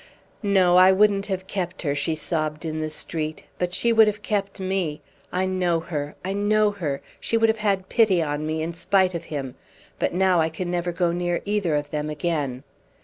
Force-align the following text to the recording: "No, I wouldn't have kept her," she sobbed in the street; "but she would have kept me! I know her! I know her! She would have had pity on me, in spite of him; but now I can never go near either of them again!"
"No, 0.41 0.77
I 0.77 0.91
wouldn't 0.91 1.27
have 1.27 1.45
kept 1.45 1.83
her," 1.83 1.93
she 1.93 2.15
sobbed 2.15 2.65
in 2.65 2.81
the 2.81 2.89
street; 2.89 3.43
"but 3.59 3.71
she 3.71 3.93
would 3.93 4.07
have 4.07 4.23
kept 4.23 4.59
me! 4.59 4.99
I 5.31 5.45
know 5.45 5.79
her! 5.79 6.15
I 6.25 6.33
know 6.33 6.71
her! 6.71 7.01
She 7.19 7.37
would 7.37 7.49
have 7.49 7.59
had 7.59 7.87
pity 7.87 8.19
on 8.19 8.43
me, 8.47 8.63
in 8.63 8.73
spite 8.73 9.13
of 9.13 9.25
him; 9.25 9.53
but 9.99 10.11
now 10.11 10.41
I 10.41 10.49
can 10.49 10.71
never 10.71 10.91
go 10.91 11.11
near 11.11 11.41
either 11.45 11.75
of 11.75 11.91
them 11.91 12.09
again!" 12.09 12.63